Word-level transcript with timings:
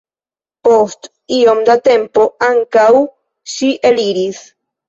Post 0.67 1.09
iom 1.39 1.61
da 1.69 1.75
tempo 1.89 2.25
ankaŭ 2.49 2.89
ŝi 3.55 3.73
eliris. 3.93 4.43